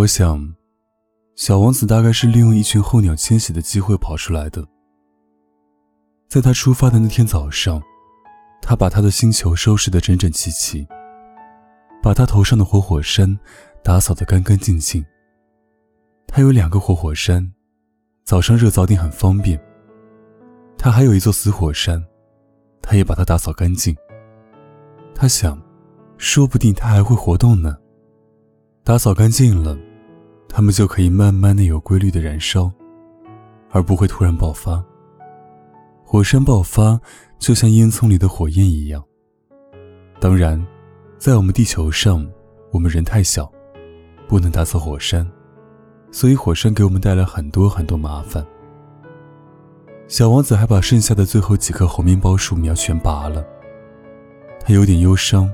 [0.00, 0.54] 我想，
[1.36, 4.66] 小王子大概是利用一群候鸟迁徙的机会跑出来的。
[6.26, 7.82] 在他出发的那天早上，
[8.62, 10.88] 他把他的星球收拾得整整齐齐，
[12.02, 13.38] 把他头上的活火山
[13.84, 15.04] 打扫得干干净净。
[16.26, 17.52] 他有两个活火山，
[18.24, 19.60] 早上热早点很方便。
[20.78, 22.02] 他还有一座死火山，
[22.80, 23.94] 他也把它打扫干净。
[25.14, 25.60] 他想，
[26.16, 27.76] 说不定他还会活动呢。
[28.82, 29.78] 打扫干净了，
[30.52, 32.70] 它们就可以慢慢的、有规律的燃烧，
[33.70, 34.84] 而不会突然爆发。
[36.04, 37.00] 火山爆发
[37.38, 39.02] 就像烟囱里的火焰一样。
[40.18, 40.62] 当然，
[41.18, 42.28] 在我们地球上，
[42.72, 43.50] 我们人太小，
[44.26, 45.26] 不能打扫火山，
[46.10, 48.44] 所以火山给我们带来很多很多麻烦。
[50.08, 53.46] 小王子还把剩下的最后几棵猴面包树苗全拔了。
[54.58, 55.48] 他有点忧伤，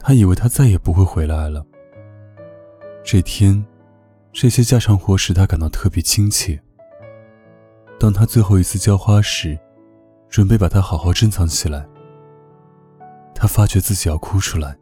[0.00, 1.64] 他以为他再也不会回来了。
[3.04, 3.64] 这天，
[4.32, 6.60] 这些家常活使他感到特别亲切。
[8.00, 9.58] 当他最后一次浇花时，
[10.28, 11.86] 准备把它好好珍藏起来，
[13.34, 14.76] 他发觉自己要哭出来。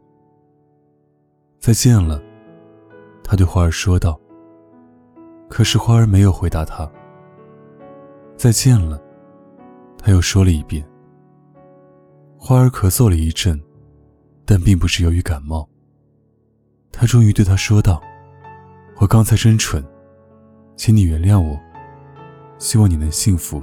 [1.59, 2.21] 再见了，
[3.23, 4.19] 他对花儿说道。
[5.49, 6.89] 可是花儿没有回答他。
[8.37, 8.99] 再见了，
[9.97, 10.83] 他又说了一遍。
[12.37, 13.61] 花儿咳嗽了一阵，
[14.45, 15.67] 但并不是由于感冒。
[16.91, 18.01] 他终于对他说道
[19.01, 19.83] ：“我刚才真蠢，
[20.75, 21.59] 请你原谅我。
[22.59, 23.59] 希望你能幸福。”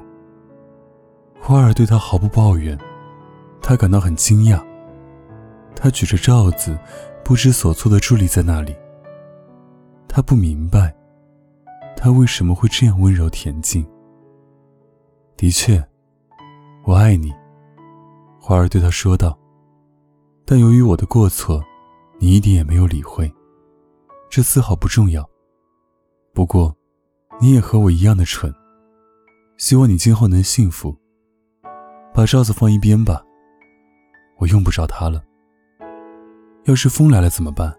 [1.41, 2.77] 花儿对他毫不抱怨，
[3.63, 4.61] 他感到很惊讶。
[5.77, 6.77] 他举着罩子，
[7.25, 8.75] 不知所措地伫立在那里。
[10.09, 10.93] 他不明白，
[11.97, 13.87] 他为什么会这样温柔恬静。
[15.37, 15.81] 的确，
[16.85, 17.33] 我爱你。
[18.41, 19.39] 花儿对他说道
[20.45, 21.63] ：“但由于我的过错，
[22.19, 23.33] 你一点也没有理会，
[24.31, 25.29] 这丝毫不重要。
[26.35, 26.77] 不过，
[27.41, 28.55] 你也和我一样的蠢。
[29.57, 30.97] 希望你今后能幸福。
[32.15, 33.23] 把罩子放一边吧，
[34.39, 35.23] 我用不着它了。
[36.65, 37.75] 要是风来了怎么办？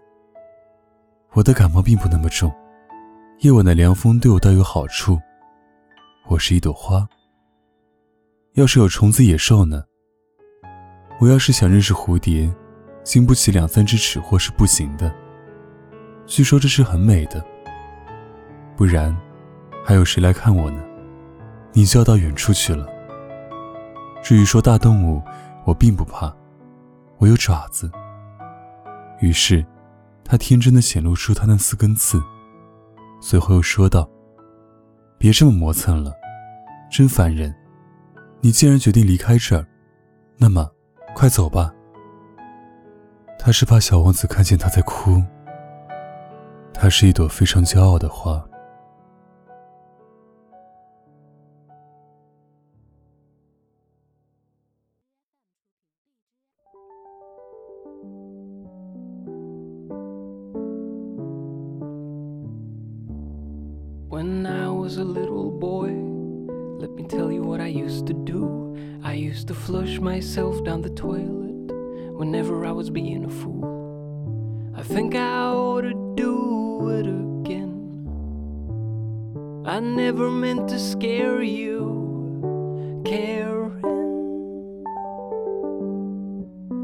[1.32, 2.52] 我的感冒并不那么重，
[3.40, 5.18] 夜晚的凉风对我倒有好处。
[6.28, 7.06] 我是一朵花。
[8.54, 9.84] 要是有虫子野兽呢？”
[11.20, 12.52] 我要是想认识蝴蝶，
[13.04, 15.14] 经不起两三只齿货是不行的。
[16.30, 17.44] 据说这是很美的。
[18.76, 19.14] 不然，
[19.84, 20.80] 还有谁来看我呢？
[21.72, 22.88] 你就要到远处去了。
[24.22, 25.20] 至于说大动物，
[25.64, 26.32] 我并不怕，
[27.18, 27.90] 我有爪子。
[29.18, 29.66] 于是，
[30.24, 32.22] 他天真的显露出他那四根刺，
[33.20, 34.08] 随后又说道
[35.18, 36.12] ：“别这么磨蹭了，
[36.92, 37.52] 真烦人。
[38.40, 39.66] 你既然决定离开这儿，
[40.38, 40.70] 那么……”
[41.12, 41.74] 快走吧。
[43.36, 45.20] 他是怕小王子看见他在哭。
[46.73, 48.45] 他是一朵非常骄傲的花。
[64.09, 65.89] When I was a little boy,
[66.79, 68.77] let me tell you what I used to do.
[69.03, 71.71] I used to flush myself down the toilet
[72.13, 73.65] whenever I was being a fool.
[74.73, 76.38] I think I ought to do
[79.70, 83.78] I never meant to scare you, Karen.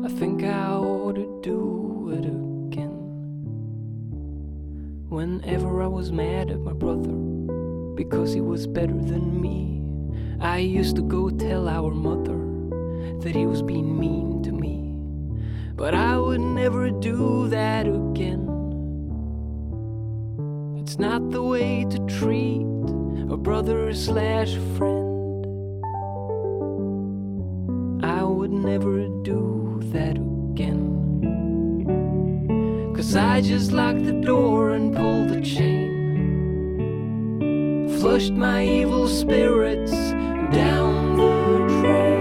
[0.04, 2.96] I think I ought to do it again.
[5.08, 7.10] Whenever I was mad at my brother
[7.96, 9.82] because he was better than me.
[10.40, 12.38] I used to go tell our mother
[13.22, 14.92] that he was being mean to me.
[15.74, 18.46] But I would never do that again.
[20.78, 22.75] It's not the way to treat
[23.28, 25.44] a brother slash friend.
[28.04, 30.92] I would never do that again.
[32.94, 35.96] Cause I just locked the door and pulled the chain.
[38.00, 42.15] Flushed my evil spirits down the drain.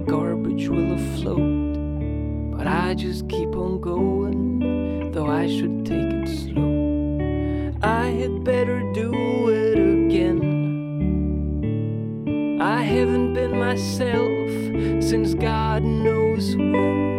[0.00, 2.56] The garbage will afloat.
[2.56, 7.70] But I just keep on going, though I should take it slow.
[7.82, 9.12] I had better do
[9.48, 10.40] it again.
[12.60, 14.50] I haven't been myself
[15.02, 17.09] since God knows when.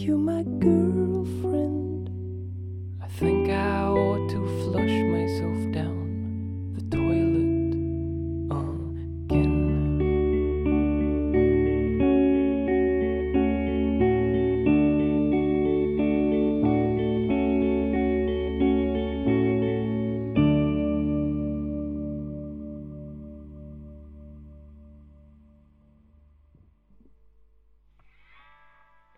[0.00, 0.99] You my girlfriend.